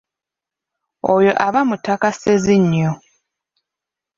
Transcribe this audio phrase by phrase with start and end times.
[1.13, 2.91] Oyo aba mutaka Ssezinnyo.